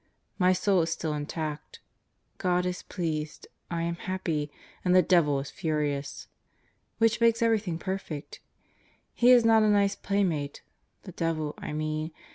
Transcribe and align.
My 0.39 0.51
soul 0.51 0.81
is 0.81 0.89
still 0.89 1.13
intact. 1.13 1.79
God 2.39 2.65
is 2.65 2.81
pleased; 2.81 3.45
I 3.69 3.83
am 3.83 3.97
happy; 3.97 4.51
and 4.83 4.95
the 4.95 5.03
devil 5.03 5.39
is 5.39 5.51
furious. 5.51 6.27
Which 6.97 7.21
makes 7.21 7.43
every 7.43 7.59
thing 7.59 7.77
perfect. 7.77 8.39
He 9.13 9.29
is 9.29 9.45
not 9.45 9.61
a 9.61 9.69
nice 9.69 9.93
playmate 9.93 10.63
the 11.03 11.11
devil 11.11 11.53
I 11.59 11.73
mean. 11.73 12.09